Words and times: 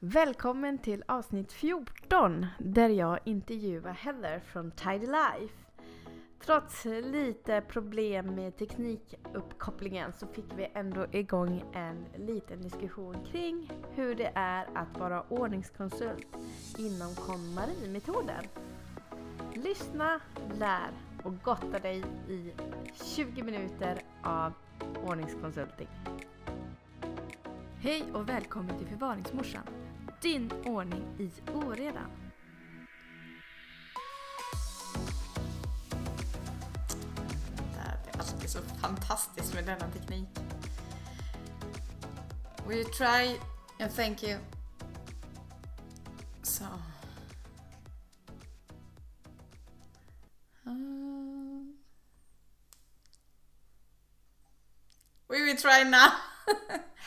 Välkommen 0.00 0.78
till 0.78 1.04
avsnitt 1.06 1.52
14 1.52 2.46
där 2.58 2.88
jag 2.88 3.18
intervjuar 3.24 3.92
Heather 3.92 4.40
från 4.40 4.70
Tidy 4.70 5.06
Life. 5.06 5.54
Trots 6.44 6.84
lite 6.84 7.60
problem 7.60 8.34
med 8.34 8.56
teknikuppkopplingen 8.56 10.12
så 10.12 10.26
fick 10.26 10.44
vi 10.56 10.68
ändå 10.74 11.06
igång 11.12 11.64
en 11.72 12.06
liten 12.16 12.62
diskussion 12.62 13.16
kring 13.32 13.70
hur 13.94 14.14
det 14.14 14.32
är 14.34 14.68
att 14.74 14.98
vara 14.98 15.22
ordningskonsult 15.28 16.26
inom 16.78 17.14
KonMari-metoden. 17.14 18.44
Lyssna, 19.54 20.20
lär 20.58 20.90
och 21.24 21.34
gotta 21.42 21.78
dig 21.78 22.04
i 22.28 22.52
20 23.04 23.42
minuter 23.42 24.02
av 24.22 24.52
ordningskonsulting. 25.06 25.88
Hej 27.80 28.04
och 28.12 28.28
välkommen 28.28 28.78
till 28.78 28.86
Förvaringsmorsan. 28.86 29.87
Din 30.22 30.52
ordning 30.66 31.04
i 31.18 31.30
oredan. 31.54 32.10
Alltså, 37.76 37.96
det 38.04 38.10
är 38.10 38.20
alltid 38.20 38.50
så 38.50 38.62
fantastiskt 38.62 39.54
med 39.54 39.66
denna 39.66 39.90
teknik. 39.92 40.28
Will 42.66 42.78
you 42.78 42.88
try? 42.92 43.38
and 43.80 43.90
thank 43.92 44.22
you. 44.22 44.36
So. 46.42 46.64
Um, 50.66 51.74
ah. 55.20 55.28
we 55.28 55.42
will 55.42 55.56
try 55.56 55.84
now. 55.84 56.12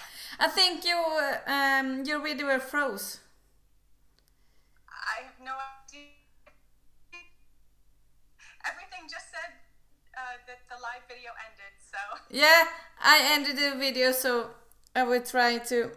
I 0.44 0.48
think 0.48 0.84
you 0.84 0.98
um, 1.46 2.04
your 2.04 2.20
video 2.20 2.58
froze. 2.58 3.20
I 4.90 5.26
have 5.26 5.40
no 5.40 5.52
idea. 5.52 6.08
Everything 8.66 9.04
just 9.08 9.30
said 9.30 9.54
uh, 10.18 10.42
that 10.48 10.62
the 10.68 10.82
live 10.82 11.06
video 11.08 11.30
ended, 11.46 11.74
so. 11.80 12.00
Yeah, 12.32 12.64
I 13.00 13.22
ended 13.34 13.56
the 13.56 13.78
video, 13.78 14.12
so 14.14 14.50
I 14.96 15.04
will 15.04 15.22
try 15.22 15.60
to. 15.60 15.92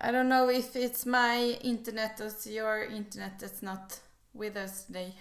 I 0.00 0.10
don't 0.10 0.30
know 0.30 0.48
if 0.48 0.74
it's 0.74 1.04
my 1.04 1.58
internet 1.62 2.22
or 2.22 2.50
your 2.50 2.84
internet 2.84 3.38
that's 3.38 3.62
not 3.62 4.00
with 4.32 4.56
us 4.56 4.84
today. 4.84 5.12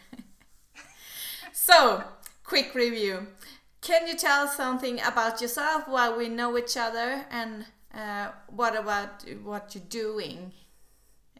so, 1.52 2.02
quick 2.46 2.74
review. 2.74 3.28
Can 3.82 4.06
you 4.06 4.14
tell 4.14 4.48
something 4.48 5.02
about 5.02 5.42
yourself 5.42 5.88
while 5.88 6.16
we 6.16 6.30
know 6.30 6.56
each 6.56 6.78
other 6.78 7.26
and 7.34 7.66
uh, 7.90 8.30
what 8.46 8.78
about 8.78 9.26
what 9.42 9.74
you're 9.74 9.90
doing? 9.90 10.54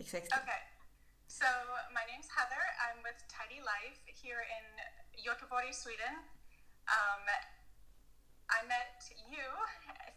Exactly. 0.02 0.34
Okay. 0.34 0.62
So, 1.30 1.46
my 1.94 2.02
name's 2.10 2.26
Heather. 2.34 2.66
I'm 2.82 2.98
with 3.06 3.22
Tidy 3.30 3.62
Life 3.62 4.02
here 4.10 4.42
in 4.42 4.66
Göteborg, 5.22 5.70
Sweden. 5.70 6.18
Um, 6.90 7.24
I 8.50 8.66
met 8.66 9.06
you 9.30 9.46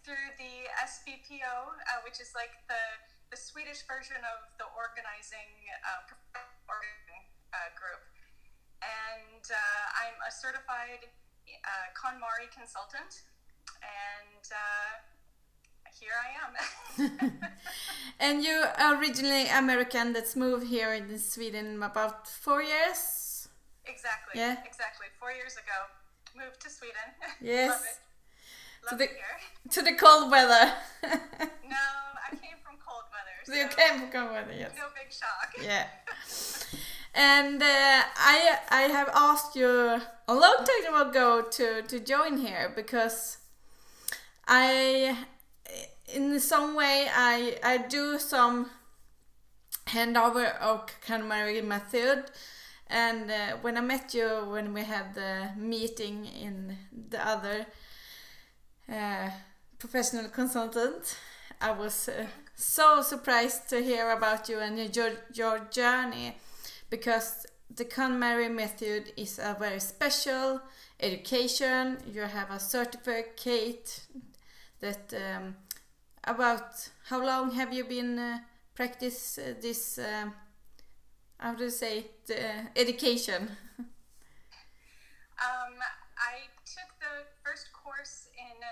through 0.01 0.33
the 0.41 0.65
SBPO, 0.81 1.45
uh, 1.45 2.01
which 2.09 2.25
is 2.25 2.33
like 2.33 2.57
the, 2.73 2.85
the 3.29 3.37
Swedish 3.37 3.85
version 3.85 4.25
of 4.25 4.49
the 4.57 4.65
organizing 4.73 5.53
uh, 5.85 6.09
uh, 6.09 7.69
group. 7.77 8.01
And 8.81 9.45
uh, 9.45 10.01
I'm 10.09 10.17
a 10.25 10.33
certified 10.33 11.05
uh, 11.65 11.87
KonMari 11.97 12.49
consultant, 12.57 13.23
and 13.83 14.45
uh, 14.53 14.93
here 16.01 16.17
I 16.19 16.29
am. 16.43 17.41
and 18.21 18.43
you 18.43 18.65
are 18.79 18.99
originally 19.01 19.47
American 19.49 20.13
that's 20.13 20.35
moved 20.37 20.67
here 20.67 20.93
in 20.93 21.19
Sweden 21.19 21.83
about 21.83 22.27
four 22.29 22.63
years. 22.63 23.49
exactly. 23.87 24.41
Yeah. 24.41 24.57
Exactly. 24.65 25.07
Four 25.21 25.33
years 25.33 25.55
ago, 25.55 25.79
moved 26.37 26.61
to 26.63 26.71
Sweden. 26.71 27.09
Yes. 27.41 27.71
Love 27.71 27.83
it. 27.85 27.99
Love 28.91 28.99
the- 28.99 29.05
it 29.05 29.11
here. 29.11 29.39
To 29.75 29.83
the 29.83 29.95
cold 29.95 30.31
weather. 30.31 30.73
No, 31.03 31.09
I 31.09 31.11
came 31.11 31.29
from 31.63 31.63
cold 31.63 32.43
weather. 32.43 32.64
So 33.45 33.55
you 33.55 33.69
came 33.69 34.11
from 34.11 34.33
weather, 34.33 34.55
yes. 34.59 34.73
No 34.77 34.85
big 34.95 35.13
shock. 35.13 35.55
Yeah. 35.63 35.87
And 37.15 37.63
uh, 37.63 38.03
I 38.17 38.59
I 38.71 38.83
have 38.83 39.09
asked 39.15 39.55
you 39.55 39.69
a 39.69 40.35
long 40.35 40.65
time 40.71 41.09
ago 41.09 41.43
to 41.43 41.83
to 41.83 42.01
join 42.01 42.39
here 42.39 42.73
because 42.75 43.39
I 44.49 45.17
in 46.13 46.41
some 46.41 46.75
way 46.75 47.09
I 47.15 47.59
I 47.63 47.79
do 47.79 48.19
some 48.19 48.71
handover 49.87 50.59
of 50.61 50.87
KonMari 51.07 51.63
method 51.65 52.25
and 52.89 53.31
uh, 53.31 53.57
when 53.63 53.77
I 53.77 53.81
met 53.81 54.15
you 54.15 54.29
when 54.51 54.73
we 54.75 54.83
had 54.83 55.15
the 55.15 55.51
meeting 55.57 56.27
in 56.27 56.77
the 57.11 57.27
other 57.27 57.67
uh, 58.91 59.31
professional 59.79 60.29
consultant 60.29 61.17
I 61.61 61.71
was 61.73 62.09
uh, 62.09 62.27
so 62.57 63.03
surprised 63.03 63.69
to 63.71 63.83
hear 63.83 64.11
about 64.11 64.49
you 64.49 64.61
and 64.61 64.97
your 64.97 65.13
your 65.33 65.59
journey 65.71 66.37
because 66.91 67.47
the 67.75 67.85
KonMari 67.85 68.55
method 68.55 69.13
is 69.17 69.39
a 69.39 69.57
very 69.59 69.81
special 69.81 70.61
education. 71.01 71.99
You 72.07 72.23
have 72.23 72.51
a 72.51 72.61
certificate 72.61 74.07
that 74.81 75.13
um, 75.15 75.57
about 76.23 76.89
how 77.09 77.25
long 77.25 77.53
have 77.53 77.73
you 77.73 77.85
been 77.85 78.19
uh, 78.19 78.39
practice 78.75 79.39
uh, 79.39 79.55
this 79.61 79.99
um, 79.99 80.35
how 81.39 81.55
do 81.55 81.65
you 81.65 81.71
say 81.71 82.07
the 82.27 82.39
uh, 82.39 82.63
education? 82.77 83.51
Um, 85.35 85.75
I 86.17 86.47
took 86.65 86.89
the 87.03 87.27
first 87.43 87.73
course 87.73 88.29
in 88.39 88.55
uh, 88.63 88.71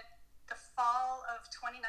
the 0.49 0.55
fall 0.55 1.27
of 1.35 1.51
2019. 1.51 1.83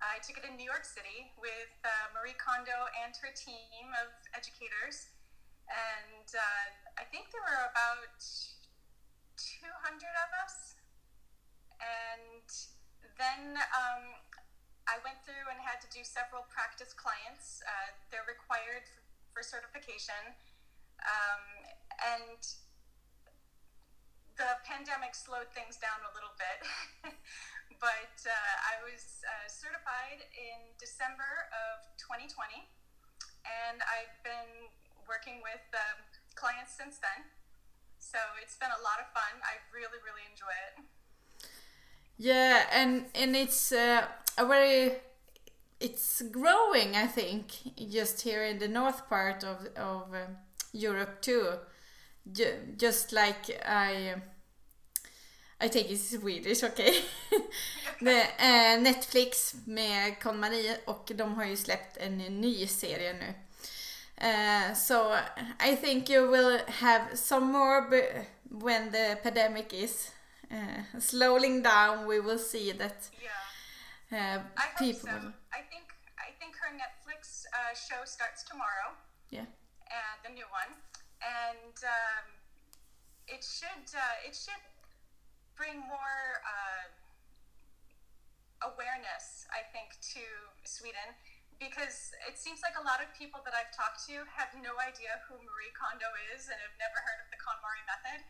I 0.00 0.16
took 0.24 0.40
it 0.40 0.48
in 0.48 0.56
New 0.56 0.64
York 0.64 0.88
City 0.88 1.28
with 1.36 1.76
uh, 1.84 2.08
Marie 2.16 2.36
Kondo 2.40 2.88
and 3.04 3.12
her 3.20 3.28
team 3.36 3.92
of 4.00 4.08
educators. 4.32 5.12
And 5.68 6.26
uh, 6.32 6.66
I 6.96 7.04
think 7.12 7.28
there 7.30 7.44
were 7.44 7.68
about 7.68 8.20
200 9.36 9.68
of 10.24 10.30
us. 10.40 10.80
And 11.80 12.48
then 13.20 13.60
um, 13.76 14.04
I 14.88 14.96
went 15.04 15.20
through 15.22 15.52
and 15.52 15.60
had 15.60 15.84
to 15.84 15.88
do 15.92 16.00
several 16.00 16.48
practice 16.48 16.96
clients. 16.96 17.60
Uh, 17.62 17.92
they're 18.08 18.26
required 18.26 18.88
for, 18.88 19.04
for 19.36 19.42
certification. 19.44 20.32
Um, 21.04 21.44
and 22.00 22.40
the 24.40 24.56
pandemic 24.64 25.12
slowed 25.12 25.52
things 25.52 25.76
down 25.76 26.00
a 26.00 26.12
little 26.16 26.32
bit. 26.40 26.58
but 27.84 28.16
uh, 28.24 28.54
I 28.72 28.80
was 28.80 29.20
uh, 29.20 29.44
certified 29.52 30.24
in 30.32 30.72
December 30.80 31.52
of 31.52 31.84
2020, 32.00 32.64
and 33.44 33.84
I've 33.84 34.16
been 34.24 34.72
working 35.04 35.44
with 35.44 35.60
um, 35.76 36.00
clients 36.32 36.72
since 36.72 36.96
then. 37.04 37.28
So 38.00 38.16
it's 38.40 38.56
been 38.56 38.72
a 38.72 38.80
lot 38.80 38.96
of 38.96 39.12
fun. 39.12 39.44
I 39.44 39.60
really, 39.76 40.00
really 40.00 40.24
enjoy 40.24 40.56
it. 40.72 40.74
Yeah, 42.16 42.64
and 42.72 43.12
and 43.14 43.36
it's 43.36 43.72
uh, 43.72 44.08
a 44.36 44.44
very 44.48 45.04
it's 45.80 46.22
growing. 46.32 46.96
I 46.96 47.06
think 47.06 47.52
just 47.76 48.22
here 48.22 48.44
in 48.44 48.58
the 48.58 48.68
north 48.68 49.08
part 49.08 49.44
of 49.44 49.68
of 49.76 50.12
um, 50.16 50.40
Europe 50.72 51.20
too. 51.20 51.60
Ju- 52.24 52.76
just 52.76 53.12
like 53.12 53.60
I. 53.64 54.14
I 55.62 55.68
take 55.68 55.90
it 55.92 56.00
Swedish, 56.00 56.62
okej? 56.64 57.04
Okay? 58.00 58.20
eh, 58.38 58.80
Netflix 58.80 59.54
med 59.66 60.22
KonMari 60.22 60.76
och 60.86 61.12
de 61.14 61.34
har 61.34 61.44
ju 61.44 61.56
släppt 61.56 61.96
en 61.96 62.18
ny 62.18 62.66
serie 62.66 63.12
nu. 63.12 63.34
Uh, 64.22 64.74
so 64.74 65.16
I 65.58 65.76
think 65.76 66.10
you 66.10 66.26
will 66.30 66.58
have 66.68 67.16
some 67.16 67.46
more 67.52 67.80
when 68.50 68.90
the 68.92 69.16
pandemic 69.22 69.72
is 69.72 70.10
uh, 70.50 71.00
slowing 71.00 71.62
down. 71.62 72.06
We 72.06 72.20
will 72.20 72.38
see 72.38 72.72
that 72.72 73.10
Yeah, 74.10 74.36
uh, 74.36 74.42
I 74.56 74.78
people. 74.78 75.08
so. 75.10 75.32
I 75.52 75.62
think 75.70 75.84
I 76.18 76.32
think 76.38 76.56
her 76.56 76.70
Netflix 76.76 77.46
uh, 77.52 77.74
show 77.74 78.04
starts 78.04 78.44
tomorrow. 78.44 78.92
Yeah. 79.30 79.46
the 80.22 80.30
new 80.34 80.46
one, 80.52 80.70
and 81.20 81.76
um, 81.84 82.26
it 83.28 83.44
should 83.44 83.86
uh, 83.92 84.26
it 84.26 84.34
should 84.34 84.60
bring 85.56 85.76
more 85.84 86.40
uh, 86.44 86.88
awareness, 88.64 89.44
I 89.52 89.64
think, 89.72 89.96
to 90.16 90.24
Sweden 90.64 91.16
because 91.60 92.16
it 92.24 92.40
seems 92.40 92.64
like 92.64 92.72
a 92.80 92.84
lot 92.84 93.04
of 93.04 93.12
people 93.12 93.44
that 93.44 93.52
I've 93.52 93.68
talked 93.76 94.00
to 94.08 94.24
have 94.32 94.48
no 94.64 94.80
idea 94.80 95.20
who 95.28 95.36
Marie 95.44 95.72
Kondo 95.76 96.08
is 96.32 96.48
and 96.48 96.56
have 96.56 96.76
never 96.80 96.96
heard 97.04 97.20
of 97.20 97.28
the 97.28 97.36
KonMari 97.36 97.84
method. 97.84 98.24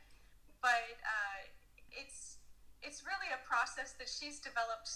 But 0.58 0.98
uh, 1.06 1.40
it's 1.94 2.42
it's 2.82 3.06
really 3.06 3.30
a 3.30 3.40
process 3.46 3.94
that 4.02 4.10
she's 4.10 4.42
developed 4.42 4.90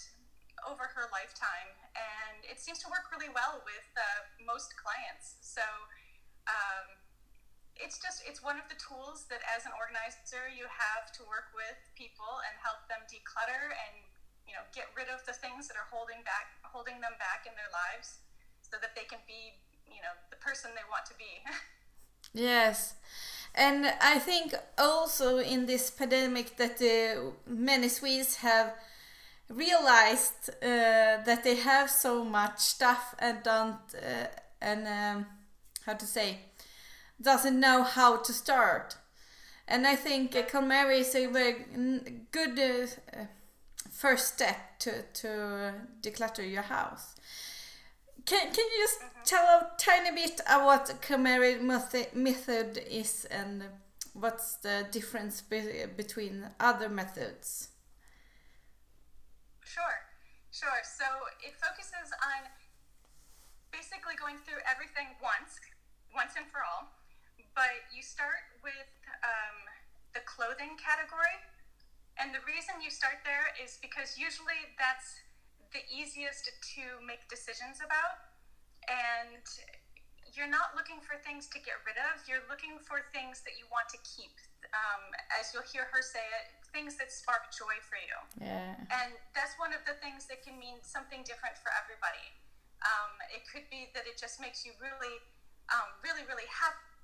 over 0.67 0.91
her 0.91 1.07
lifetime, 1.11 1.71
and 1.95 2.43
it 2.47 2.59
seems 2.59 2.79
to 2.83 2.87
work 2.91 3.07
really 3.13 3.31
well 3.31 3.63
with 3.63 3.87
uh, 3.95 4.03
most 4.43 4.75
clients. 4.75 5.39
So 5.39 5.63
um, 6.49 7.04
it's 7.75 7.99
just 7.99 8.23
it's 8.23 8.39
one 8.39 8.55
of 8.55 8.67
the 8.71 8.79
tools 8.79 9.27
that 9.27 9.43
as 9.51 9.67
an 9.67 9.73
organizer 9.75 10.47
you 10.47 10.63
have 10.71 11.11
to 11.11 11.21
work 11.27 11.51
with 11.51 11.75
people 11.95 12.39
and 12.47 12.55
help 12.63 12.87
them 12.87 13.03
declutter 13.11 13.75
and 13.75 13.95
you 14.47 14.53
know 14.55 14.63
get 14.71 14.87
rid 14.95 15.11
of 15.11 15.19
the 15.27 15.35
things 15.35 15.67
that 15.67 15.75
are 15.75 15.89
holding 15.91 16.23
back 16.23 16.55
holding 16.63 16.99
them 17.03 17.15
back 17.19 17.43
in 17.43 17.53
their 17.59 17.71
lives 17.71 18.23
so 18.63 18.79
that 18.79 18.95
they 18.95 19.03
can 19.03 19.19
be 19.27 19.59
you 19.91 19.99
know 19.99 20.15
the 20.31 20.39
person 20.39 20.71
they 20.73 20.87
want 20.89 21.05
to 21.05 21.15
be. 21.17 21.43
Yes. 22.33 22.95
And 23.53 23.85
i 24.01 24.19
think 24.19 24.53
also 24.77 25.37
in 25.37 25.67
this 25.67 25.89
pandemic 25.89 26.57
that 26.57 26.81
uh, 26.81 27.31
many 27.47 27.87
swedes 27.87 28.37
have 28.37 28.73
realized 29.47 30.49
uh, 30.49 31.23
that 31.23 31.43
they 31.43 31.55
have 31.55 31.89
so 31.89 32.25
much 32.25 32.59
stuff 32.59 33.15
and 33.19 33.43
don't 33.43 33.79
uh, 33.95 34.27
and 34.61 34.87
um, 34.87 35.25
how 35.85 35.93
to 35.93 36.05
say 36.05 36.39
doesn't 37.21 37.59
know 37.59 37.83
how 37.83 38.17
to 38.17 38.33
start 38.33 38.97
and 39.67 39.87
i 39.87 39.95
think 39.95 40.35
uh, 40.35 40.41
KonMari 40.43 40.99
is 40.99 41.15
a 41.15 41.27
very 41.27 41.65
good 42.31 42.59
uh, 42.59 43.25
first 43.91 44.33
step 44.33 44.79
to, 44.79 45.03
to 45.13 45.73
declutter 46.01 46.49
your 46.49 46.63
house 46.63 47.15
can, 48.25 48.51
can 48.51 48.65
you 48.65 48.83
just 48.83 48.99
mm-hmm. 48.99 49.23
tell 49.23 49.45
a 49.45 49.71
tiny 49.77 50.11
bit 50.11 50.41
of 50.51 50.65
what 50.65 50.93
KonMari 51.01 51.61
method 52.13 52.83
is 52.89 53.25
and 53.31 53.63
what's 54.13 54.55
the 54.55 54.85
difference 54.91 55.41
be 55.41 55.61
between 55.95 56.47
other 56.59 56.89
methods 56.89 57.69
Sure, 59.65 59.97
sure. 60.53 60.81
So 60.85 61.03
it 61.41 61.57
focuses 61.57 62.13
on 62.21 62.47
basically 63.73 64.15
going 64.15 64.37
through 64.45 64.61
everything 64.69 65.17
once, 65.19 65.57
once 66.13 66.37
and 66.37 66.45
for 66.47 66.61
all. 66.61 66.95
But 67.55 67.87
you 67.95 68.03
start 68.03 68.51
with 68.59 68.91
um, 69.23 69.57
the 70.11 70.23
clothing 70.27 70.75
category. 70.75 71.39
And 72.19 72.31
the 72.31 72.43
reason 72.47 72.79
you 72.79 72.91
start 72.91 73.23
there 73.23 73.51
is 73.59 73.79
because 73.79 74.15
usually 74.19 74.75
that's 74.75 75.19
the 75.71 75.83
easiest 75.91 76.47
to 76.75 76.83
make 77.03 77.27
decisions 77.31 77.79
about. 77.79 78.31
And 78.87 79.43
you're 80.35 80.51
not 80.51 80.75
looking 80.75 80.99
for 80.99 81.15
things 81.23 81.47
to 81.55 81.59
get 81.63 81.79
rid 81.87 81.95
of, 82.11 82.19
you're 82.27 82.43
looking 82.51 82.75
for 82.83 83.07
things 83.15 83.39
that 83.47 83.55
you 83.55 83.67
want 83.71 83.87
to 83.95 83.99
keep. 84.03 84.35
Um, 84.75 85.03
as 85.39 85.55
you'll 85.55 85.67
hear 85.67 85.87
her 85.91 86.03
say 86.03 86.23
it, 86.35 86.51
things 86.75 86.99
that 86.99 87.07
spark 87.07 87.51
joy 87.55 87.79
for 87.83 87.95
you. 87.95 88.17
Yeah. 88.43 88.75
And 88.91 89.15
that's 89.31 89.55
one 89.55 89.71
of 89.71 89.79
the 89.87 89.95
things 90.03 90.27
that 90.27 90.43
can 90.43 90.59
mean 90.59 90.83
something 90.83 91.23
different 91.23 91.55
for 91.55 91.71
everybody. 91.79 92.35
Um, 92.83 93.15
it 93.31 93.47
could 93.47 93.63
be 93.71 93.87
that 93.95 94.03
it 94.03 94.19
just 94.19 94.43
makes 94.43 94.67
you 94.67 94.75
really, 94.83 95.23
um, 95.71 95.87
really, 96.03 96.27
really 96.27 96.47
happy 96.51 96.94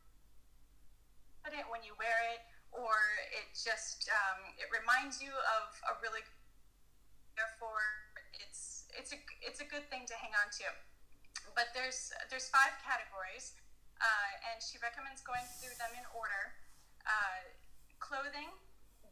when 1.49 1.81
you 1.81 1.97
wear 1.97 2.13
it, 2.38 2.45
or 2.69 2.93
it 3.33 3.49
just 3.57 4.05
um, 4.13 4.39
it 4.61 4.69
reminds 4.69 5.17
you 5.17 5.33
of 5.33 5.67
a 5.89 5.97
really. 6.05 6.21
Therefore, 7.33 7.81
it's 8.38 8.85
it's 8.93 9.11
a 9.15 9.19
it's 9.41 9.59
a 9.63 9.67
good 9.67 9.89
thing 9.89 10.05
to 10.05 10.15
hang 10.15 10.35
on 10.38 10.53
to. 10.61 10.67
But 11.57 11.73
there's 11.73 12.13
there's 12.29 12.47
five 12.53 12.77
categories, 12.85 13.57
uh, 13.97 14.31
and 14.53 14.61
she 14.61 14.77
recommends 14.79 15.25
going 15.25 15.43
through 15.57 15.73
them 15.81 15.91
in 15.97 16.05
order. 16.13 16.53
Uh, 17.01 17.57
clothing, 17.97 18.53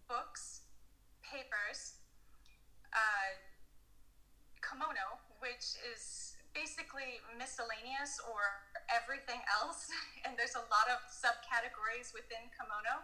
books, 0.06 0.62
papers, 1.26 1.98
uh, 2.94 3.34
komono, 4.62 5.18
which 5.42 5.74
is 5.90 6.38
basically 6.60 7.24
miscellaneous 7.40 8.20
or 8.28 8.68
everything 8.92 9.40
else, 9.48 9.88
and 10.28 10.36
there's 10.36 10.60
a 10.60 10.66
lot 10.68 10.92
of 10.92 11.00
subcategories 11.08 12.12
within 12.12 12.52
komono. 12.52 13.00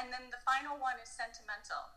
And 0.00 0.08
then 0.08 0.32
the 0.32 0.40
final 0.48 0.80
one 0.80 0.96
is 1.02 1.12
sentimental. 1.12 1.92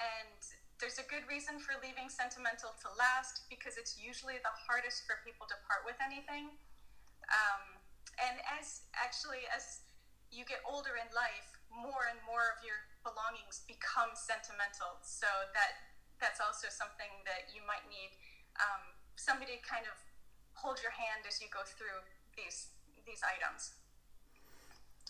And 0.00 0.40
there's 0.80 0.96
a 0.96 1.06
good 1.06 1.28
reason 1.28 1.60
for 1.60 1.76
leaving 1.84 2.08
sentimental 2.08 2.72
to 2.82 2.88
last 2.96 3.44
because 3.52 3.76
it's 3.76 4.00
usually 4.00 4.40
the 4.40 4.54
hardest 4.64 5.04
for 5.04 5.20
people 5.26 5.44
to 5.50 5.56
part 5.68 5.84
with 5.84 5.98
anything. 6.00 6.56
Um, 7.28 7.82
and 8.16 8.38
as 8.54 8.86
actually, 8.94 9.44
as 9.50 9.84
you 10.30 10.46
get 10.46 10.62
older 10.62 10.94
in 10.96 11.10
life, 11.12 11.58
more 11.74 12.06
and 12.06 12.22
more 12.22 12.54
of 12.54 12.62
your 12.62 12.86
belongings 13.02 13.66
become 13.66 14.14
sentimental. 14.14 15.02
So 15.02 15.26
that 15.52 15.90
that's 16.22 16.38
also 16.38 16.70
something 16.70 17.10
that 17.26 17.50
you 17.50 17.66
might 17.66 17.82
need 17.90 18.14
um, 18.62 18.94
somebody 19.18 19.58
kind 19.66 19.86
of 19.90 19.98
hold 20.54 20.78
your 20.82 20.92
hand 20.92 21.24
as 21.28 21.40
you 21.40 21.48
go 21.52 21.60
through 21.64 22.02
these 22.36 22.68
these 23.06 23.20
items. 23.22 23.72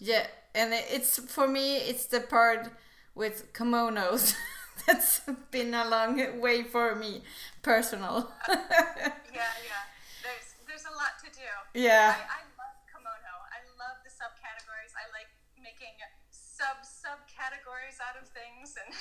Yeah, 0.01 0.27
and 0.55 0.73
it's 0.75 1.19
for 1.19 1.47
me, 1.47 1.77
it's 1.77 2.07
the 2.07 2.21
part 2.21 2.71
with 3.15 3.53
komonos 3.53 4.35
that's 4.87 5.21
been 5.51 5.73
a 5.75 5.89
long 5.89 6.41
way 6.41 6.65
for 6.65 6.95
me, 6.97 7.23
personal. 7.63 8.33
yeah, 8.49 9.15
yeah. 9.33 9.85
There's 10.23 10.49
there's 10.67 10.87
a 10.87 10.95
lot 10.99 11.15
to 11.23 11.31
do. 11.31 11.47
Yeah. 11.79 12.15
I, 12.19 12.41
I 12.41 12.43
love 12.59 12.77
komono. 12.91 13.35
I 13.55 13.61
love 13.79 14.03
the 14.03 14.11
subcategories. 14.11 14.93
I 14.99 15.07
like 15.15 15.31
making 15.63 15.95
sub 16.31 16.83
subcategories 16.85 17.99
out 18.01 18.21
of 18.21 18.29
things 18.29 18.75
and 18.85 18.95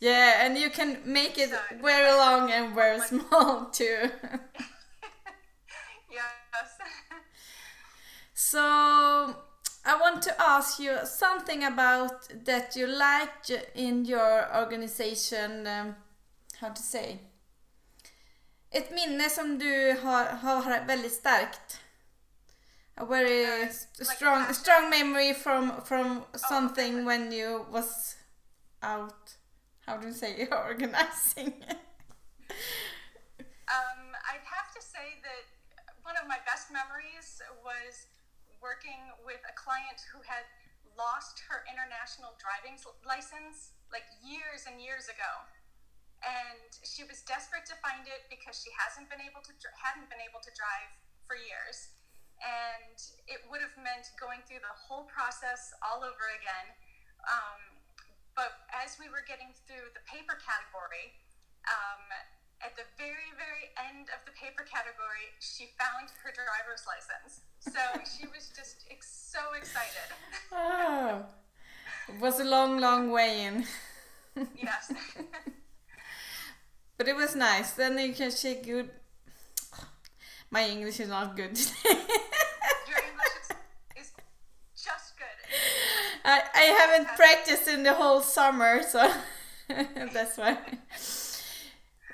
yeah 0.00 0.44
and 0.44 0.58
you 0.58 0.70
can 0.70 0.98
make 1.04 1.38
it 1.38 1.50
very 1.80 2.12
long 2.12 2.50
and 2.50 2.74
very 2.74 3.00
small 3.00 3.66
too 3.72 4.10
yes 6.10 6.78
so 8.54 9.34
i 9.84 9.94
want 10.00 10.22
to 10.22 10.32
ask 10.40 10.78
you 10.78 10.92
something 11.04 11.64
about 11.64 12.28
that 12.44 12.76
you 12.76 12.86
like 12.86 13.50
in 13.74 14.04
your 14.04 14.36
organization 14.56 15.66
um, 15.66 15.94
how 16.64 16.72
to 16.72 16.82
say? 16.82 17.18
Ett 18.70 18.90
minne 18.90 19.30
som 19.30 19.58
du 19.58 19.92
har, 20.02 20.24
har 20.24 20.84
väldigt 20.86 21.12
starkt. 21.12 21.80
A 22.96 23.04
very 23.04 23.44
uh, 23.44 23.68
strong 24.02 24.54
strong 24.54 24.90
memory 24.90 25.34
from 25.34 25.80
from 25.84 26.18
oh, 26.18 26.38
something 26.48 27.00
oh, 27.00 27.06
when 27.06 27.32
you 27.32 27.66
was 27.70 28.16
out. 28.82 29.36
How 29.86 29.96
do 29.96 30.06
you 30.06 30.14
say 30.14 30.46
organizing? 30.52 31.52
Um, 33.66 34.14
i'd 34.30 34.46
have 34.46 34.70
to 34.74 34.82
say 34.82 35.18
that 35.22 35.44
one 36.04 36.14
of 36.22 36.28
my 36.28 36.38
best 36.46 36.70
memories 36.70 37.42
was 37.64 38.06
working 38.64 39.12
with 39.20 39.44
a 39.44 39.52
client 39.52 40.00
who 40.08 40.24
had 40.24 40.48
lost 40.96 41.44
her 41.52 41.68
international 41.68 42.32
driving 42.40 42.80
license 43.04 43.76
like 43.92 44.08
years 44.24 44.64
and 44.64 44.80
years 44.80 45.12
ago 45.12 45.32
and 46.24 46.72
she 46.80 47.04
was 47.04 47.20
desperate 47.28 47.68
to 47.68 47.76
find 47.84 48.08
it 48.08 48.24
because 48.32 48.56
she 48.56 48.72
hasn't 48.72 49.04
been 49.12 49.20
able 49.20 49.44
to 49.44 49.52
hadn't 49.76 50.08
been 50.08 50.22
able 50.24 50.40
to 50.40 50.48
drive 50.56 50.88
for 51.28 51.36
years 51.36 51.92
and 52.42 52.96
it 53.30 53.40
would 53.48 53.62
have 53.62 53.74
meant 53.78 54.10
going 54.18 54.42
through 54.44 54.60
the 54.60 54.76
whole 54.76 55.06
process 55.06 55.70
all 55.80 56.02
over 56.02 56.26
again. 56.34 56.68
Um, 57.24 57.60
but 58.34 58.66
as 58.74 58.98
we 58.98 59.06
were 59.06 59.22
getting 59.24 59.54
through 59.64 59.94
the 59.94 60.02
paper 60.04 60.36
category, 60.42 61.14
um, 61.70 62.02
at 62.64 62.74
the 62.76 62.86
very, 62.96 63.30
very 63.36 63.70
end 63.76 64.08
of 64.10 64.24
the 64.24 64.32
paper 64.32 64.64
category, 64.64 65.28
she 65.40 65.68
found 65.76 66.08
her 66.24 66.32
driver's 66.32 66.84
license. 66.88 67.44
So 67.60 67.80
she 68.18 68.26
was 68.26 68.50
just 68.56 68.84
ex- 68.90 69.30
so 69.32 69.40
excited. 69.56 70.08
oh, 70.52 71.26
it 72.08 72.20
was 72.20 72.40
a 72.40 72.44
long, 72.44 72.80
long 72.80 73.10
way 73.10 73.44
in. 73.44 73.66
yes. 74.56 74.92
but 76.96 77.08
it 77.08 77.16
was 77.16 77.36
nice. 77.36 77.72
Then 77.72 77.98
you 77.98 78.14
can 78.14 78.30
she 78.30 78.54
good 78.54 78.90
my 80.54 80.68
English 80.68 81.00
is 81.00 81.08
not 81.08 81.34
good 81.34 81.52
today. 81.56 81.72
Your 81.84 83.00
English 83.10 83.34
is, 83.96 84.06
is 84.06 84.12
just 84.72 85.18
good. 85.18 85.58
I, 86.24 86.42
I 86.54 86.60
haven't 86.78 87.08
practiced 87.16 87.66
in 87.66 87.82
the 87.82 87.92
whole 87.92 88.20
summer, 88.20 88.84
so 88.84 89.12
that's 89.68 90.38
why. 90.38 90.56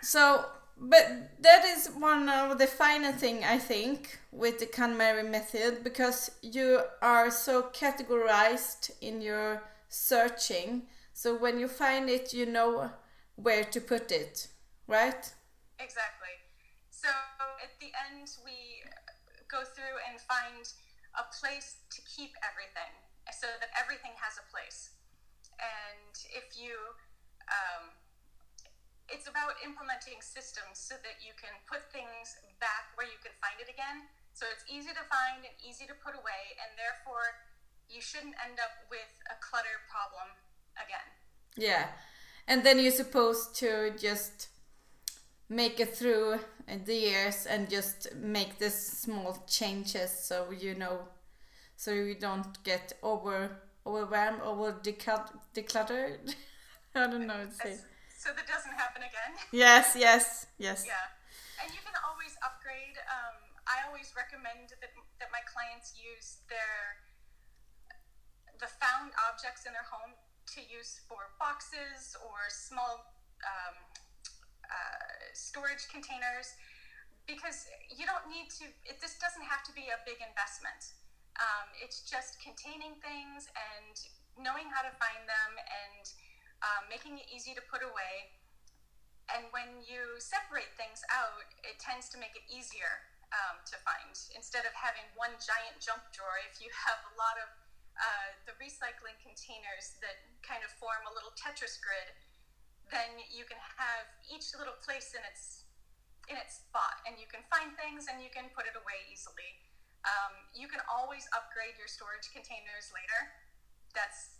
So, 0.02 0.47
but 0.78 1.30
that 1.40 1.64
is 1.64 1.88
one 1.88 2.28
of 2.28 2.59
the 2.59 2.66
final 2.66 3.12
thing 3.12 3.45
I 3.45 3.59
think 3.59 4.19
with 4.33 4.59
the 4.59 4.66
KonMari 4.66 5.28
method 5.28 5.85
because 5.85 6.30
you 6.42 6.80
are 7.02 7.30
so 7.30 7.64
categorized 7.64 8.90
in 9.00 9.21
your 9.21 9.62
searching. 9.88 10.83
So 11.12 11.37
when 11.37 11.59
you 11.59 11.69
find 11.69 12.09
it, 12.09 12.33
you 12.33 12.47
know 12.47 12.90
where 13.37 13.64
to 13.64 13.80
put 13.80 14.11
it, 14.11 14.49
right? 14.87 15.33
Exactly. 15.78 16.35
So 16.90 17.09
at 17.62 17.73
the 17.80 17.92
end, 18.09 18.28
we 18.45 18.83
go 19.50 19.64
through 19.64 19.97
and 20.09 20.21
find 20.21 20.64
a 21.19 21.25
place 21.28 21.76
to 21.90 22.00
keep 22.07 22.33
everything 22.40 22.92
so 23.33 23.47
that 23.61 23.69
everything 23.76 24.12
has 24.16 24.38
a 24.38 24.47
place. 24.50 24.90
And 25.61 26.14
if 26.33 26.57
you, 26.57 26.75
um, 27.50 27.92
it's 29.11 29.26
about 29.26 29.59
implementing 29.62 30.23
systems 30.23 30.79
so 30.79 30.95
that 31.02 31.21
you 31.21 31.35
can 31.37 31.52
put 31.67 31.90
things 31.90 32.38
back 32.62 32.95
where 32.95 33.07
you 33.07 33.19
can 33.23 33.35
find 33.43 33.59
it 33.59 33.69
again. 33.69 34.07
So 34.33 34.47
it's 34.49 34.64
easy 34.71 34.95
to 34.95 35.05
find 35.11 35.43
and 35.43 35.55
easy 35.61 35.85
to 35.90 35.97
put 35.99 36.14
away, 36.14 36.43
and 36.62 36.73
therefore 36.79 37.26
you 37.90 38.00
shouldn't 38.00 38.38
end 38.40 38.62
up 38.62 38.87
with 38.88 39.11
a 39.29 39.37
clutter 39.43 39.83
problem 39.90 40.31
again. 40.79 41.09
Yeah, 41.59 41.90
and 42.47 42.62
then 42.62 42.79
you're 42.79 42.95
supposed 42.95 43.55
to 43.61 43.93
just 43.99 44.49
make 45.50 45.81
it 45.81 45.95
through 45.97 46.38
the 46.87 46.95
years 46.95 47.47
and 47.47 47.69
just 47.69 48.14
make 48.14 48.59
this 48.59 48.75
small 48.75 49.45
changes 49.49 50.11
so 50.12 50.47
you 50.57 50.76
know 50.76 51.00
so 51.76 51.90
you 51.90 52.14
don't 52.14 52.62
get 52.62 52.93
over 53.02 53.50
overwhelmed 53.85 54.40
over 54.43 54.73
decluttered 54.81 56.35
i 56.95 57.07
don't 57.09 57.26
know 57.26 57.45
say 57.50 57.76
so 58.21 58.37
that 58.37 58.45
doesn't 58.45 58.77
happen 58.77 59.00
again? 59.00 59.33
Yes 59.65 59.97
yes 59.97 60.45
yes. 60.61 60.85
Yeah. 60.85 61.65
And 61.65 61.73
you 61.73 61.81
can 61.81 61.97
always 62.05 62.37
upgrade 62.45 63.00
um, 63.09 63.37
i 63.65 63.81
always 63.89 64.12
recommend 64.12 64.77
that, 64.81 64.93
that 65.21 65.31
my 65.33 65.41
clients 65.49 65.97
use 65.97 66.45
their 66.53 67.00
the 68.61 68.69
found 68.77 69.17
objects 69.25 69.65
in 69.65 69.73
their 69.73 69.89
home 69.89 70.12
to 70.53 70.61
use 70.69 71.00
for 71.09 71.33
boxes 71.41 72.12
or 72.21 72.45
small 72.53 73.09
um, 73.41 73.77
uh, 74.69 75.09
storage 75.33 75.89
containers 75.89 76.53
because 77.25 77.73
you 77.89 78.05
don't 78.05 78.29
need 78.29 78.53
to 78.53 78.69
it 78.85 79.00
this 79.00 79.17
doesn't 79.17 79.45
have 79.49 79.65
to 79.65 79.73
be 79.73 79.89
a 79.89 79.99
big 80.05 80.21
investment. 80.21 80.93
Um, 81.41 81.73
it's 81.81 82.05
just 82.05 82.37
containing 82.43 83.00
things 83.00 83.49
and 83.57 83.97
knowing 84.37 84.69
how 84.69 84.85
to 84.85 84.93
find 85.00 85.25
them 85.25 85.50
and 85.57 86.05
um, 86.64 86.88
making 86.88 87.17
it 87.19 87.26
easy 87.33 87.57
to 87.57 87.62
put 87.69 87.81
away 87.85 88.37
and 89.31 89.47
when 89.55 89.79
you 89.87 90.19
separate 90.19 90.71
things 90.75 91.00
out 91.12 91.47
it 91.62 91.79
tends 91.79 92.11
to 92.11 92.17
make 92.19 92.35
it 92.35 92.45
easier 92.50 93.07
um, 93.31 93.62
to 93.62 93.79
find 93.87 94.11
instead 94.35 94.67
of 94.67 94.75
having 94.75 95.07
one 95.14 95.33
giant 95.38 95.79
junk 95.79 96.02
drawer 96.11 96.38
if 96.47 96.59
you 96.59 96.69
have 96.73 97.00
a 97.11 97.14
lot 97.14 97.37
of 97.38 97.49
uh, 98.00 98.29
the 98.49 98.55
recycling 98.57 99.14
containers 99.21 100.00
that 100.00 100.25
kind 100.40 100.64
of 100.64 100.73
form 100.81 101.05
a 101.07 101.12
little 101.12 101.31
tetris 101.37 101.79
grid 101.79 102.11
then 102.90 103.23
you 103.31 103.47
can 103.47 103.59
have 103.79 104.11
each 104.26 104.50
little 104.59 104.75
place 104.83 105.14
in 105.14 105.23
its 105.23 105.71
in 106.31 106.38
its 106.38 106.62
spot, 106.62 107.02
and 107.05 107.19
you 107.19 107.26
can 107.26 107.43
find 107.50 107.75
things 107.75 108.07
and 108.07 108.23
you 108.23 108.31
can 108.31 108.47
put 108.55 108.64
it 108.64 108.79
away 108.79 109.02
easily. 109.11 109.50
Um, 110.07 110.33
you 110.55 110.71
can 110.71 110.79
always 110.87 111.26
upgrade 111.35 111.75
your 111.76 111.90
storage 111.90 112.31
containers 112.31 112.95
later. 112.95 113.21
That's 113.93 114.39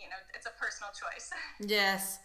you 0.00 0.08
know 0.08 0.20
it's 0.34 0.46
a 0.46 0.54
personal 0.60 0.90
choice. 0.92 1.30
Yes. 1.60 2.18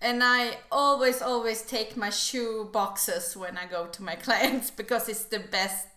And 0.00 0.22
I 0.22 0.58
always, 0.70 1.20
always 1.22 1.62
take 1.62 1.96
my 1.96 2.10
shoe 2.10 2.68
boxes 2.72 3.36
when 3.36 3.58
I 3.58 3.66
go 3.66 3.86
to 3.86 4.02
my 4.02 4.14
clients 4.26 4.70
because 4.70 5.08
it's 5.08 5.24
the 5.24 5.40
best 5.40 5.88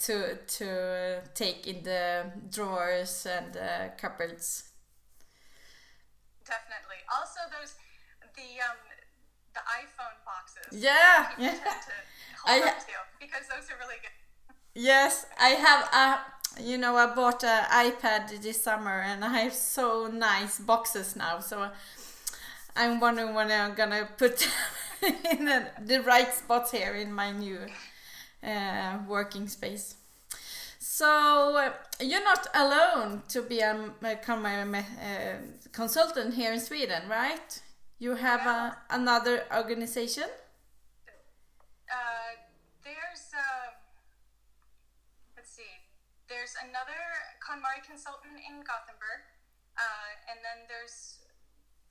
to 0.00 0.36
to 0.58 1.22
take 1.34 1.66
in 1.66 1.82
the 1.82 2.32
drawers 2.50 3.26
and 3.26 3.56
uh, 3.56 3.88
cupboards. 3.96 4.70
Definitely. 6.44 7.00
Also, 7.08 7.40
those 7.56 7.74
the 8.36 8.60
um, 8.66 8.76
the 9.54 9.60
iPhone 9.60 10.16
boxes. 10.24 10.82
Yeah, 10.82 11.28
yeah. 11.38 11.54
I, 12.46 12.58
because 13.20 13.46
those 13.48 13.70
are 13.70 13.78
really 13.78 14.00
good. 14.02 14.10
Yes, 14.74 15.26
I 15.38 15.50
have 15.50 15.84
a. 15.92 16.41
You 16.60 16.78
know, 16.78 16.96
I 16.96 17.14
bought 17.14 17.44
an 17.44 17.64
iPad 17.64 18.40
this 18.42 18.62
summer, 18.62 19.00
and 19.00 19.24
I 19.24 19.40
have 19.40 19.54
so 19.54 20.08
nice 20.12 20.58
boxes 20.58 21.16
now. 21.16 21.40
So 21.40 21.70
I'm 22.76 23.00
wondering 23.00 23.34
when 23.34 23.50
I'm 23.50 23.74
gonna 23.74 24.08
put 24.16 24.48
in 25.02 25.44
the, 25.46 25.66
the 25.80 26.02
right 26.02 26.32
spots 26.32 26.70
here 26.70 26.94
in 26.94 27.12
my 27.12 27.32
new 27.32 27.58
uh, 28.42 28.98
working 29.08 29.48
space. 29.48 29.96
So 30.78 31.56
uh, 31.56 31.72
you're 32.00 32.24
not 32.24 32.46
alone 32.54 33.22
to 33.28 33.42
be 33.42 33.60
a, 33.60 33.74
a, 34.02 34.08
a, 34.08 34.76
uh, 34.78 35.36
consultant 35.72 36.34
here 36.34 36.52
in 36.52 36.60
Sweden, 36.60 37.08
right? 37.08 37.60
You 37.98 38.14
have 38.16 38.40
a, 38.46 38.76
another 38.90 39.44
organization? 39.56 40.24
Uh, 41.90 42.36
there's, 42.84 43.30
uh, 43.32 43.70
let's 45.36 45.50
see, 45.50 45.62
there's 46.32 46.56
another 46.64 46.96
KonMari 47.44 47.84
consultant 47.84 48.40
in 48.40 48.64
Gothenburg, 48.64 49.20
uh, 49.76 50.10
and 50.32 50.40
then 50.40 50.64
there's, 50.64 51.20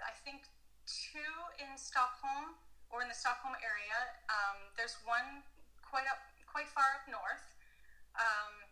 I 0.01 0.09
think, 0.25 0.49
two 0.89 1.33
in 1.61 1.77
Stockholm 1.77 2.57
or 2.89 3.05
in 3.05 3.07
the 3.07 3.13
Stockholm 3.13 3.53
area. 3.61 4.17
Um, 4.33 4.73
there's 4.73 4.97
one 5.05 5.45
quite 5.85 6.09
up, 6.09 6.17
quite 6.49 6.65
far 6.73 6.97
up 6.97 7.05
north, 7.05 7.53
um, 8.17 8.65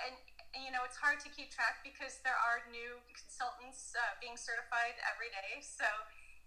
and, 0.00 0.16
and, 0.56 0.64
you 0.64 0.72
know 0.72 0.82
it's 0.88 0.98
hard 0.98 1.20
to 1.22 1.28
keep 1.30 1.52
track 1.52 1.84
because 1.84 2.24
there 2.24 2.34
are 2.34 2.64
new 2.72 2.98
consultants 3.12 3.92
uh, 3.94 4.16
being 4.24 4.40
certified 4.40 4.96
every 5.04 5.28
day. 5.28 5.60
So 5.60 5.86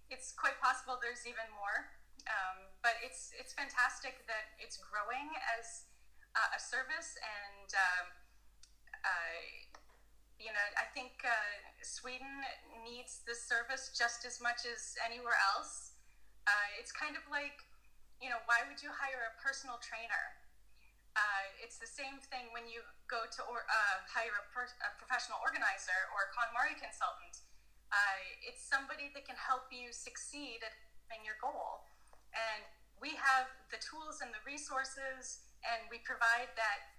it's 0.10 0.34
quite 0.34 0.58
possible 0.58 0.98
there's 0.98 1.30
even 1.30 1.46
more. 1.54 1.94
Um, 2.26 2.74
but 2.82 2.98
it's 3.06 3.32
it's 3.38 3.54
fantastic 3.54 4.26
that 4.28 4.58
it's 4.60 4.82
growing 4.82 5.32
as 5.56 5.88
uh, 6.36 6.58
a 6.58 6.60
service, 6.60 7.16
and 7.24 7.70
um, 7.72 8.08
you 10.38 10.54
know 10.54 10.68
I 10.77 10.86
think 10.94 11.18
uh, 11.25 11.54
Sweden 11.82 12.44
needs 12.86 13.25
this 13.25 13.44
service 13.46 13.94
just 13.94 14.25
as 14.25 14.42
much 14.42 14.66
as 14.66 14.96
anywhere 15.04 15.38
else. 15.56 15.98
Uh, 16.48 16.68
it's 16.80 16.94
kind 16.94 17.18
of 17.18 17.24
like 17.30 17.58
you 18.22 18.30
know 18.30 18.42
why 18.46 18.66
would 18.66 18.82
you 18.82 18.89
hire 18.94 19.30
a 19.30 19.34
personal 19.42 19.77
trainer? 19.82 20.25
Uh, 21.18 21.50
it's 21.58 21.82
the 21.82 21.89
same 21.89 22.22
thing 22.30 22.54
when 22.54 22.70
you 22.70 22.86
go 23.10 23.25
to 23.25 23.42
or, 23.50 23.66
uh, 23.66 24.06
hire 24.06 24.38
a, 24.38 24.46
per- 24.54 24.77
a 24.86 24.89
professional 25.01 25.42
organizer 25.42 25.98
or 26.13 26.30
a 26.30 26.32
KonMari 26.38 26.77
consultant 26.77 27.42
uh, 27.92 28.20
it's 28.44 28.63
somebody 28.63 29.12
that 29.16 29.24
can 29.24 29.39
help 29.39 29.72
you 29.72 29.92
succeed 29.96 30.60
at 30.63 30.75
your 31.24 31.39
goal. 31.39 31.88
And 32.36 32.63
we 33.00 33.16
have 33.16 33.48
the 33.72 33.80
tools 33.80 34.20
and 34.20 34.32
the 34.32 34.44
resources, 34.44 35.44
and 35.63 35.88
we 35.88 36.04
provide 36.04 36.51
that 36.60 36.97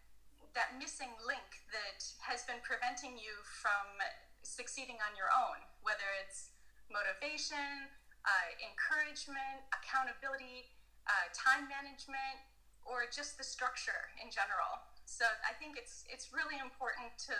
that 0.58 0.74
missing 0.74 1.14
link 1.22 1.62
that 1.70 2.02
has 2.18 2.42
been 2.42 2.58
preventing 2.66 3.14
you 3.14 3.30
from 3.46 3.86
succeeding 4.42 4.98
on 5.06 5.14
your 5.14 5.30
own, 5.30 5.62
whether 5.86 6.10
it's 6.18 6.50
motivation, 6.90 7.86
uh, 8.26 8.48
encouragement, 8.58 9.62
accountability, 9.70 10.66
uh, 11.06 11.30
time 11.30 11.70
management, 11.70 12.42
or 12.82 13.06
just 13.06 13.38
the 13.38 13.46
structure 13.46 14.10
in 14.18 14.34
general. 14.34 14.82
So 15.06 15.30
I 15.46 15.54
think 15.62 15.78
it's 15.78 16.02
it's 16.10 16.34
really 16.34 16.58
important 16.58 17.14
to 17.30 17.38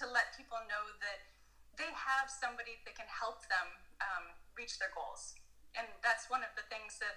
to 0.00 0.04
let 0.08 0.32
people 0.32 0.56
know 0.72 0.88
that 1.04 1.28
they 1.76 1.92
have 1.92 2.32
somebody 2.32 2.80
that 2.88 2.96
can 2.96 3.08
help 3.12 3.44
them 3.52 3.76
um, 4.00 4.32
reach 4.56 4.80
their 4.80 4.88
goals. 4.96 5.36
And 5.76 5.84
that's 6.00 6.32
one 6.32 6.40
of 6.40 6.52
the 6.56 6.64
things 6.72 6.96
that 7.00 7.16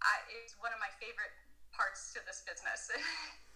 I, 0.00 0.24
is 0.44 0.56
one 0.56 0.72
of 0.72 0.80
my 0.80 0.92
favorite 0.96 1.32
parts 1.76 2.12
to 2.14 2.20
this 2.26 2.42
business. 2.46 2.90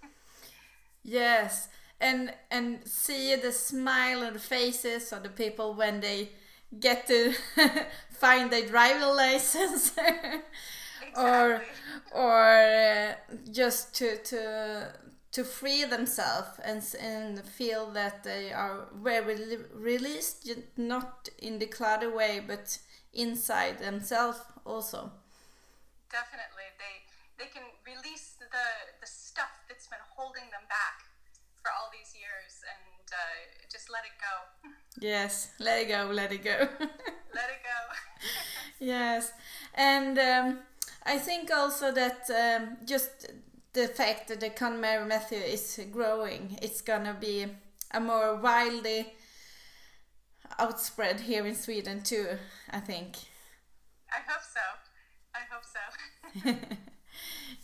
yes, 1.02 1.68
and 2.00 2.33
and 2.50 2.87
see 2.87 3.35
the 3.37 3.52
smile 3.52 4.25
on 4.25 4.33
the 4.35 4.38
faces 4.38 5.12
of 5.12 5.23
the 5.23 5.28
people 5.28 5.75
when 5.75 6.00
they 6.00 6.30
get 6.80 7.06
to 7.06 7.33
find 8.11 8.50
their 8.50 8.66
driver 8.66 9.12
license 9.12 9.92
or 11.16 11.62
or 12.12 12.50
uh, 12.50 13.14
just 13.52 13.94
to 13.94 14.16
to 14.18 14.92
to 15.33 15.42
free 15.42 15.85
themselves 15.85 16.61
and, 16.64 16.80
and 17.00 17.40
feel 17.44 17.90
that 17.90 18.23
they 18.23 18.52
are 18.52 18.87
very 19.02 19.37
released, 19.75 20.49
not 20.76 21.28
in 21.38 21.59
the 21.59 21.66
clutter 21.66 22.09
way, 22.09 22.40
but 22.47 22.78
inside 23.12 23.80
themselves 23.80 24.38
also. 24.64 25.11
Definitely, 26.09 26.53
they 27.38 27.46
can 27.52 27.66
release 27.86 28.36
the 28.38 28.66
the 29.00 29.06
stuff 29.06 29.52
that's 29.68 29.86
been 29.88 30.04
holding 30.16 30.48
them 30.50 30.66
back 30.68 31.04
for 31.60 31.70
all 31.72 31.88
these 31.92 32.12
years 32.14 32.60
and 32.68 33.04
uh, 33.12 33.66
just 33.70 33.90
let 33.90 34.04
it 34.04 34.16
go. 34.20 34.34
Yes, 35.00 35.48
let 35.58 35.82
it 35.82 35.88
go, 35.88 36.10
let 36.12 36.32
it 36.32 36.44
go. 36.44 36.68
let 37.38 37.48
it 37.50 37.62
go. 37.64 37.80
yes, 38.80 39.32
and 39.74 40.18
um, 40.18 40.58
I 41.04 41.18
think 41.18 41.50
also 41.50 41.90
that 41.92 42.28
um, 42.30 42.76
just 42.86 43.32
the 43.72 43.88
fact 43.88 44.28
that 44.28 44.40
the 44.40 44.50
KonMari 44.50 45.06
method 45.06 45.42
is 45.52 45.80
growing, 45.90 46.58
it's 46.62 46.80
gonna 46.80 47.16
be 47.18 47.46
a 47.90 48.00
more 48.00 48.36
widely 48.36 49.14
outspread 50.58 51.20
here 51.20 51.46
in 51.46 51.54
Sweden 51.54 52.02
too, 52.02 52.38
I 52.70 52.80
think. 52.80 53.16
I 54.10 54.20
hope 54.30 54.42
so. 54.42 54.60
I 55.34 55.40
hope 55.50 55.64
so. 55.64 56.66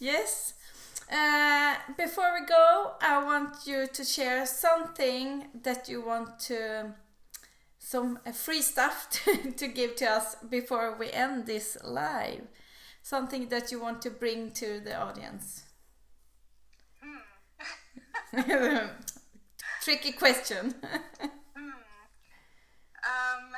yes. 0.00 0.54
Uh, 1.12 1.74
before 1.96 2.32
we 2.40 2.46
go, 2.46 2.92
I 3.00 3.24
want 3.24 3.66
you 3.66 3.86
to 3.92 4.04
share 4.04 4.46
something 4.46 5.46
that 5.62 5.88
you 5.88 6.02
want 6.04 6.38
to 6.50 6.94
some 7.78 8.18
uh, 8.26 8.32
free 8.32 8.62
stuff 8.62 9.08
to, 9.24 9.52
to 9.52 9.66
give 9.68 9.96
to 9.96 10.06
us 10.06 10.36
before 10.48 10.96
we 10.98 11.10
end 11.10 11.46
this 11.46 11.76
live? 11.82 12.42
Something 13.02 13.48
that 13.48 13.72
you 13.72 13.80
want 13.80 14.02
to 14.02 14.10
bring 14.10 14.52
to 14.52 14.80
the 14.80 14.94
audience? 14.96 15.64
Hmm. 17.02 18.86
Tricky 19.82 20.12
question. 20.12 20.74
Hmm. 21.56 21.66
Um, 21.66 23.52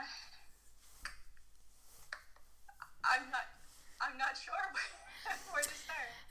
I'm 3.04 3.30
not. 3.30 3.46
I'm 4.00 4.18
not 4.18 4.34
sure 4.36 4.54
where 5.52 5.62
to 5.62 5.68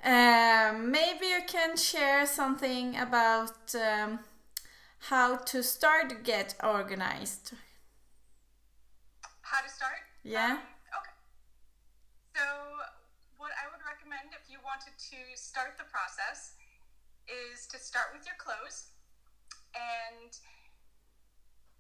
Um, 0.04 0.90
maybe 0.90 1.28
you 1.28 1.42
can 1.46 1.78
share 1.78 2.26
something 2.26 2.98
about 2.98 3.76
um, 3.76 4.20
how 5.10 5.38
to 5.38 5.62
start 5.62 6.24
get 6.24 6.56
organized. 6.64 7.54
How 9.42 9.62
to 9.62 9.70
start? 9.70 10.02
Yeah. 10.24 10.58
Um, 10.58 10.66
okay. 10.98 11.16
So, 12.34 12.46
what 13.38 13.52
I 13.62 13.70
would 13.70 13.86
recommend 13.86 14.34
if 14.34 14.50
you 14.50 14.58
wanted 14.66 14.98
to 14.98 15.20
start 15.38 15.78
the 15.78 15.86
process 15.86 16.58
is 17.30 17.70
to 17.70 17.78
start 17.78 18.10
with 18.18 18.26
your 18.26 18.40
clothes 18.42 18.90
and 19.78 20.34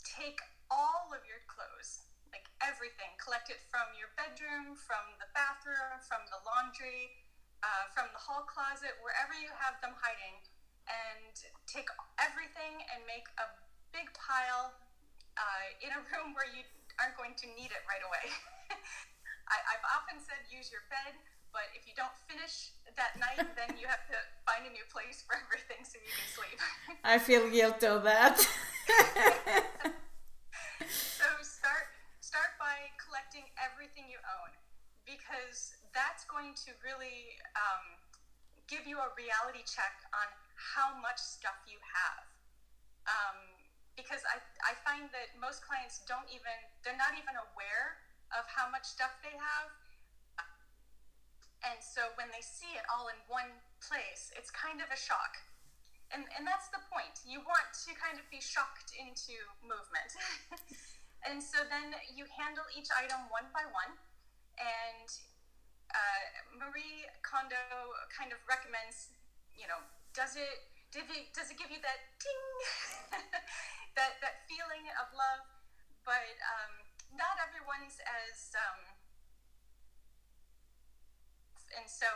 take 0.05 0.37
all 0.69 1.09
of 1.09 1.25
your 1.25 1.41
clothes, 1.49 2.05
like 2.29 2.45
everything, 2.61 3.17
collect 3.17 3.49
it 3.49 3.65
from 3.73 3.89
your 3.97 4.13
bedroom, 4.13 4.77
from 4.77 5.17
the 5.17 5.25
bathroom, 5.33 5.97
from 6.05 6.21
the 6.29 6.37
laundry, 6.45 7.30
uh, 7.61 7.85
from 7.93 8.09
the 8.13 8.21
hall 8.21 8.45
closet, 8.45 8.97
wherever 9.05 9.33
you 9.37 9.49
have 9.61 9.77
them 9.81 9.93
hiding, 9.97 10.41
and 10.89 11.33
take 11.69 11.87
everything 12.17 12.81
and 12.89 13.05
make 13.05 13.29
a 13.37 13.47
big 13.93 14.09
pile 14.17 14.73
uh, 15.37 15.67
in 15.81 15.93
a 15.93 16.01
room 16.11 16.33
where 16.33 16.49
you 16.49 16.65
aren't 16.99 17.15
going 17.15 17.33
to 17.37 17.47
need 17.55 17.71
it 17.71 17.83
right 17.87 18.03
away. 18.03 18.25
I, 19.51 19.57
I've 19.75 19.85
often 19.87 20.17
said 20.21 20.39
use 20.47 20.71
your 20.71 20.85
bed, 20.87 21.13
but 21.51 21.67
if 21.75 21.83
you 21.83 21.93
don't 21.95 22.13
finish 22.27 22.71
that 22.95 23.19
night, 23.19 23.41
then 23.59 23.75
you 23.75 23.87
have 23.87 24.03
to 24.07 24.17
find 24.47 24.63
a 24.67 24.71
new 24.71 24.85
place 24.91 25.23
for 25.23 25.35
everything 25.35 25.83
so 25.83 25.99
you 25.99 26.11
can 26.11 26.27
sleep. 26.31 26.57
I 27.03 27.19
feel 27.19 27.47
guilty 27.51 27.87
of 27.87 28.03
that. 28.03 28.39
so 30.87 31.27
start 31.43 31.85
start 32.23 32.55
by 32.59 32.75
collecting 32.95 33.43
everything 33.59 34.07
you 34.07 34.19
own 34.23 34.51
because 35.03 35.75
that's 35.91 36.23
going 36.27 36.55
to 36.67 36.71
really 36.81 37.35
um, 37.55 37.99
give 38.67 38.87
you 38.87 38.99
a 38.99 39.09
reality 39.15 39.63
check 39.67 40.03
on 40.15 40.27
how 40.55 40.95
much 40.99 41.19
stuff 41.19 41.57
you 41.67 41.79
have. 41.81 42.25
Um, 43.09 43.37
because 43.99 44.23
I, 44.23 44.39
I 44.63 44.73
find 44.87 45.11
that 45.11 45.35
most 45.35 45.65
clients 45.65 46.01
don't 46.07 46.25
even 46.31 46.55
they're 46.81 46.97
not 46.97 47.17
even 47.19 47.35
aware 47.35 47.99
of 48.31 48.47
how 48.47 48.71
much 48.71 48.87
stuff 48.87 49.11
they 49.19 49.35
have. 49.35 49.69
And 51.61 51.77
so 51.77 52.09
when 52.17 52.25
they 52.33 52.41
see 52.41 52.73
it 52.73 52.81
all 52.89 53.13
in 53.13 53.19
one 53.29 53.61
place 53.85 54.33
it's 54.33 54.49
kind 54.49 54.81
of 54.81 54.89
a 54.89 54.97
shock. 54.97 55.37
And 56.09 56.23
and 56.33 56.47
that's 56.47 56.71
the 56.71 56.81
point. 56.87 57.19
You 57.27 57.43
want 57.43 57.67
to 57.85 57.91
kind 57.99 58.15
of 58.15 58.25
be 58.31 58.39
shocked 58.39 58.95
into 58.95 59.35
movement. 59.61 60.11
And 61.21 61.37
so 61.37 61.61
then 61.69 61.93
you 62.09 62.25
handle 62.33 62.65
each 62.73 62.89
item 62.89 63.29
one 63.29 63.45
by 63.53 63.61
one 63.69 63.93
and 64.57 65.07
uh, 65.91 66.23
marie 66.57 67.05
kondo 67.21 67.59
kind 68.11 68.31
of 68.31 68.39
recommends 68.47 69.11
you 69.55 69.67
know 69.67 69.79
does 70.11 70.35
it 70.35 70.71
did 70.91 71.07
it 71.07 71.31
does 71.31 71.47
it 71.47 71.55
give 71.55 71.71
you 71.71 71.79
that 71.79 71.99
ting 72.19 72.43
that 73.97 74.19
that 74.19 74.43
feeling 74.51 74.83
of 74.99 75.07
love? 75.15 75.47
But 76.03 76.35
um, 76.43 76.73
not 77.15 77.39
everyone's 77.39 77.95
as 78.03 78.51
um, 78.51 78.79
and 81.79 81.87
so 81.87 82.07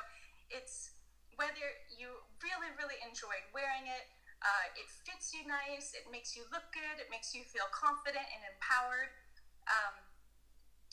it's 0.52 0.92
whether 1.40 1.68
you 1.88 2.12
really 2.44 2.72
really 2.76 3.00
enjoyed 3.00 3.48
wearing 3.56 3.88
it 3.88 4.12
uh, 4.44 4.66
it 4.76 4.88
fits 5.08 5.32
you 5.32 5.48
nice 5.48 5.96
it 5.96 6.04
makes 6.12 6.36
you 6.36 6.44
look 6.52 6.68
good 6.76 7.00
it 7.00 7.08
makes 7.08 7.32
you 7.32 7.48
feel 7.48 7.72
confident 7.72 8.28
and 8.28 8.44
empowered. 8.44 9.16
Um, 9.72 10.04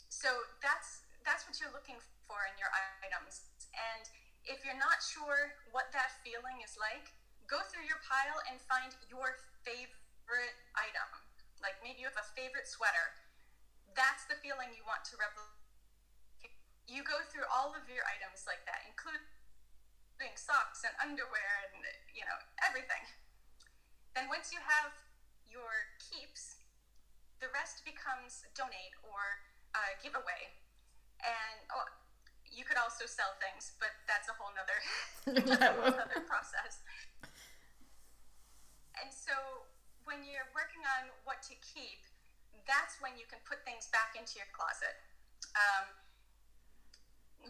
so 0.07 0.31
that's 0.63 1.03
that's 1.27 1.43
what 1.43 1.59
you're 1.59 1.75
looking 1.75 1.99
for 2.27 2.47
in 2.49 2.55
your 2.57 2.71
items. 3.03 3.47
And 3.73 4.07
if 4.43 4.63
you're 4.67 4.79
not 4.79 4.99
sure 4.99 5.55
what 5.71 5.91
that 5.95 6.19
feeling 6.23 6.59
is 6.63 6.75
like 6.75 7.15
go 7.47 7.59
through 7.69 7.85
your 7.85 7.99
pile 8.03 8.39
and 8.47 8.59
find 8.65 8.95
your 9.11 9.39
favorite 9.63 10.57
item. 10.75 11.09
Like 11.59 11.79
maybe 11.83 12.03
you 12.03 12.07
have 12.07 12.19
a 12.19 12.27
favorite 12.35 12.67
sweater. 12.67 13.13
That's 13.93 14.25
the 14.25 14.39
feeling 14.39 14.73
you 14.73 14.83
want 14.87 15.05
to 15.11 15.15
replicate. 15.19 16.55
You 16.87 17.05
go 17.05 17.23
through 17.31 17.47
all 17.47 17.71
of 17.75 17.87
your 17.87 18.03
items 18.09 18.43
like 18.47 18.63
that 18.67 18.83
including 18.89 20.35
socks 20.35 20.83
and 20.87 20.93
underwear 20.99 21.51
and 21.71 21.83
you 22.15 22.23
know 22.27 22.39
everything. 22.63 23.03
Then 24.15 24.27
once 24.31 24.51
you 24.51 24.59
have 24.63 24.91
your 25.47 25.93
keeps 25.99 26.63
the 27.43 27.51
rest 27.51 27.83
becomes 27.83 28.47
donate 28.55 28.95
or 29.03 29.43
uh, 29.75 29.99
giveaway 29.99 30.55
and 31.19 31.59
oh, 31.75 31.87
you 32.53 32.63
could 32.63 32.77
also 32.77 33.09
sell 33.09 33.33
things 33.41 33.73
but 33.81 33.91
that's 34.05 34.29
a 34.29 34.35
whole 34.37 34.53
nother, 34.53 34.79
a 35.49 35.73
whole 35.81 35.93
nother 35.97 36.21
process 36.23 36.85
and 39.01 39.09
so 39.09 39.33
when 40.05 40.21
you're 40.21 40.49
working 40.53 40.85
on 41.01 41.09
what 41.25 41.41
to 41.41 41.57
keep 41.59 42.05
that's 42.63 43.01
when 43.03 43.17
you 43.19 43.27
can 43.27 43.41
put 43.43 43.59
things 43.67 43.91
back 43.91 44.15
into 44.15 44.39
your 44.39 44.47
closet 44.55 44.95
um, 45.57 45.91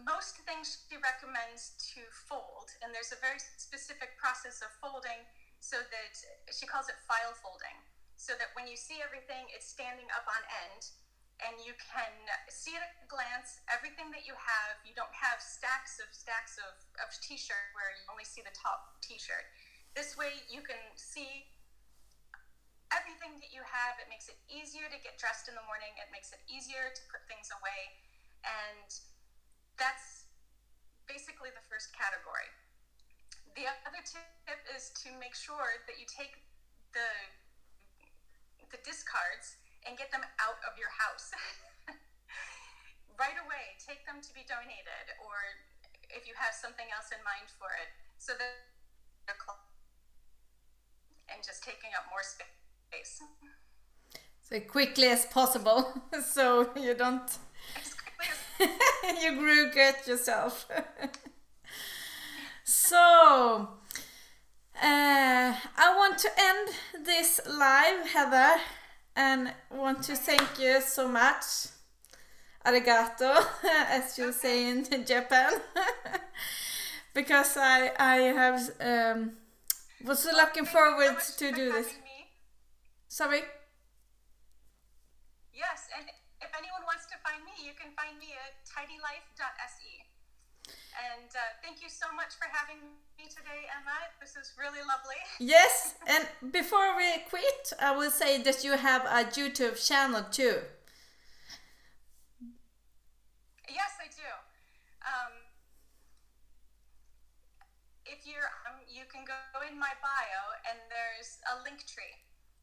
most 0.01 0.41
things 0.49 0.89
she 0.89 0.97
recommends 0.97 1.77
to 1.93 2.01
fold, 2.09 2.73
and 2.81 2.89
there's 2.89 3.13
a 3.13 3.19
very 3.21 3.37
specific 3.61 4.17
process 4.17 4.65
of 4.65 4.73
folding 4.81 5.21
so 5.61 5.77
that 5.77 6.13
she 6.49 6.65
calls 6.65 6.89
it 6.89 6.97
file 7.05 7.37
folding. 7.37 7.77
So 8.17 8.33
that 8.41 8.55
when 8.57 8.65
you 8.65 8.77
see 8.79 9.03
everything, 9.03 9.45
it's 9.53 9.67
standing 9.67 10.07
up 10.15 10.25
on 10.25 10.41
end 10.65 10.89
and 11.43 11.59
you 11.59 11.75
can 11.75 12.13
see 12.47 12.73
at 12.75 12.83
a 12.83 12.91
glance 13.11 13.59
everything 13.67 14.09
that 14.15 14.23
you 14.23 14.33
have. 14.35 14.79
You 14.87 14.95
don't 14.95 15.11
have 15.11 15.43
stacks 15.43 15.99
of 15.99 16.07
stacks 16.15 16.55
of, 16.57 16.73
of 17.03 17.11
t 17.19 17.35
shirt 17.35 17.75
where 17.75 17.91
you 17.91 18.03
only 18.07 18.23
see 18.23 18.39
the 18.39 18.53
top 18.55 18.99
t 19.03 19.19
shirt. 19.19 19.43
This 19.93 20.15
way, 20.15 20.41
you 20.49 20.63
can 20.63 20.79
see 20.95 21.45
everything 22.95 23.37
that 23.43 23.51
you 23.51 23.61
have. 23.61 23.99
It 23.99 24.07
makes 24.07 24.31
it 24.31 24.39
easier 24.47 24.87
to 24.87 24.97
get 25.03 25.19
dressed 25.19 25.51
in 25.51 25.55
the 25.59 25.65
morning, 25.67 25.91
it 25.99 26.09
makes 26.09 26.31
it 26.31 26.41
easier 26.47 26.89
to 26.89 27.01
put 27.11 27.21
things 27.27 27.51
away. 27.51 27.81
And 28.43 28.87
that's 29.75 30.31
basically 31.05 31.51
the 31.51 31.63
first 31.67 31.91
category. 31.91 32.47
The 33.53 33.69
other 33.85 34.01
tip 34.01 34.61
is 34.73 34.89
to 35.05 35.13
make 35.19 35.37
sure 35.37 35.83
that 35.85 35.99
you 35.99 36.07
take 36.09 36.41
the 36.95 37.09
the 38.73 38.81
discards 38.81 39.61
and 39.83 39.99
get 39.99 40.11
them 40.11 40.23
out 40.39 40.59
of 40.63 40.79
your 40.79 40.91
house 40.95 41.31
right 43.21 43.37
away. 43.39 43.75
Take 43.79 44.07
them 44.07 44.23
to 44.23 44.31
be 44.31 44.47
donated, 44.47 45.07
or 45.19 45.35
if 46.11 46.27
you 46.27 46.33
have 46.39 46.55
something 46.55 46.87
else 46.93 47.11
in 47.11 47.19
mind 47.23 47.51
for 47.59 47.71
it, 47.79 47.91
so 48.17 48.33
that 48.39 48.73
and 51.33 51.43
just 51.43 51.63
taking 51.63 51.89
up 51.97 52.05
more 52.09 52.23
space. 52.23 53.21
So 54.41 54.59
quickly 54.59 55.07
as 55.07 55.25
possible, 55.25 56.01
so 56.25 56.69
you 56.79 56.93
don't 56.93 57.37
you 59.21 59.35
grew 59.37 59.71
good 59.71 59.95
yourself. 60.05 60.67
so, 62.63 63.69
uh, 64.81 65.53
I 65.77 65.95
want 65.97 66.17
to 66.19 66.29
end 66.37 67.05
this 67.05 67.41
live, 67.49 68.07
Heather, 68.09 68.61
and 69.15 69.53
want 69.71 70.03
to 70.03 70.15
thank 70.15 70.59
you 70.59 70.81
so 70.81 71.07
much. 71.07 71.67
Arigato, 72.65 73.45
as 73.89 74.17
you 74.17 74.31
say 74.31 74.69
in 74.69 74.85
Japan, 75.05 75.51
because 77.13 77.57
I 77.57 77.91
I 77.99 78.15
have 78.31 78.61
um, 78.79 79.31
was 80.03 80.25
looking 80.25 80.65
forward 80.65 81.19
to 81.37 81.51
do 81.51 81.71
this. 81.73 81.87
Sorry. 83.07 83.41
Yes, 85.53 85.87
and 85.97 86.07
if 86.41 86.49
anyone 86.57 86.83
wants 86.87 87.05
to 87.11 87.15
find 87.21 87.43
me, 87.43 87.51
you 87.67 87.73
can 87.75 87.91
find 87.99 88.17
me 88.17 88.33
at 88.33 88.63
tidylife.se. 88.65 90.12
And 90.93 91.29
uh, 91.33 91.41
thank 91.63 91.81
you 91.81 91.89
so 91.89 92.05
much 92.15 92.37
for 92.37 92.45
having 92.47 92.79
me 93.17 93.25
today, 93.25 93.65
Emma. 93.73 93.97
This 94.21 94.37
is 94.37 94.53
really 94.57 94.83
lovely. 94.85 95.19
Yes, 95.39 95.95
and 96.07 96.27
before 96.53 96.95
we 96.95 97.25
quit, 97.27 97.73
I 97.79 97.91
will 97.97 98.11
say 98.11 98.41
that 98.43 98.63
you 98.63 98.77
have 98.77 99.03
a 99.05 99.25
YouTube 99.25 99.75
channel 99.81 100.23
too. 100.29 100.61
Yes, 103.67 103.91
I 103.97 104.07
do. 104.13 104.29
Um, 105.01 105.33
if 108.05 108.23
you're, 108.29 108.53
um, 108.69 108.79
you 108.85 109.03
can 109.09 109.25
go 109.25 109.39
in 109.65 109.75
my 109.79 109.91
bio, 109.99 110.41
and 110.69 110.77
there's 110.93 111.41
a 111.49 111.59
link 111.65 111.83
tree, 111.89 112.15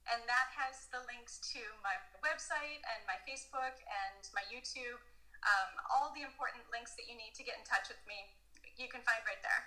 and 0.06 0.22
that 0.30 0.48
has 0.54 0.86
the 0.94 1.02
links 1.10 1.42
to 1.52 1.60
my 1.82 1.98
website 2.22 2.80
and 2.94 3.00
my 3.10 3.18
Facebook 3.26 3.76
and 3.84 4.22
my 4.32 4.46
YouTube. 4.48 5.02
Um, 5.40 5.72
all 5.88 6.12
the 6.14 6.22
important 6.22 6.64
links 6.72 6.92
that 6.96 7.08
you 7.08 7.16
need 7.16 7.32
to 7.34 7.42
get 7.42 7.56
in 7.56 7.64
touch 7.64 7.88
with 7.88 8.00
me, 8.06 8.36
you 8.76 8.88
can 8.88 9.00
find 9.00 9.20
right 9.24 9.40
there. 9.40 9.62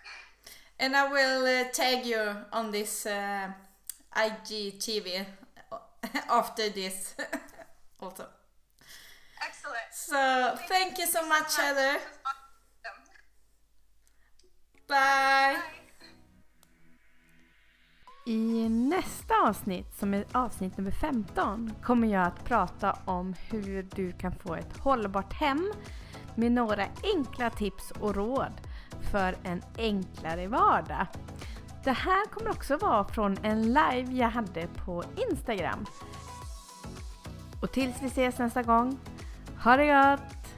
And 0.80 0.96
I 0.96 1.12
will 1.12 1.46
uh, 1.46 1.70
tag 1.72 2.06
you 2.06 2.22
on 2.52 2.72
this 2.72 3.06
uh, 3.06 3.52
IGTV 4.16 5.26
after 6.30 6.70
this 6.70 7.16
also. 8.00 8.28
Excellent. 9.42 9.92
So 9.92 10.56
thank 10.68 10.98
you 10.98 11.08
so 11.08 11.28
much, 11.28 11.56
Heather. 11.56 11.94
This 11.94 12.04
was 12.04 12.36
awesome. 12.86 13.00
Bye. 14.88 15.56
Bye. 15.56 15.83
I 18.26 18.70
nästa 18.70 19.34
avsnitt, 19.48 19.96
som 20.00 20.14
är 20.14 20.26
avsnitt 20.32 20.78
nummer 20.78 20.92
15, 20.92 21.74
kommer 21.84 22.08
jag 22.08 22.24
att 22.24 22.46
prata 22.46 22.98
om 23.06 23.36
hur 23.50 23.84
du 23.96 24.12
kan 24.12 24.32
få 24.36 24.56
ett 24.56 24.78
hållbart 24.78 25.34
hem 25.34 25.72
med 26.36 26.52
några 26.52 26.86
enkla 27.16 27.50
tips 27.50 27.92
och 27.92 28.16
råd 28.16 28.52
för 29.12 29.36
en 29.44 29.62
enklare 29.78 30.48
vardag. 30.48 31.08
Det 31.84 31.92
här 31.92 32.26
kommer 32.26 32.50
också 32.52 32.78
vara 32.78 33.06
från 33.06 33.38
en 33.44 33.62
live 33.62 34.08
jag 34.12 34.30
hade 34.30 34.68
på 34.86 35.04
Instagram. 35.30 35.86
Och 37.62 37.72
tills 37.72 38.02
vi 38.02 38.08
ses 38.08 38.38
nästa 38.38 38.64
gång, 38.64 39.00
ha 39.64 39.78
det 39.78 39.86
gott! 39.86 40.53